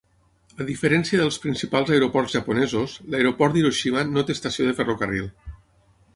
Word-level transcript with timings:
A 0.63 0.65
diferència 0.69 1.19
dels 1.21 1.37
principals 1.43 1.91
aeroports 1.97 2.33
japonesos, 2.39 2.97
l'aeroport 3.15 3.59
d'Hiroshima 3.59 4.09
no 4.17 4.27
té 4.31 4.39
estació 4.39 4.69
de 4.71 4.77
ferrocarril. 4.83 5.31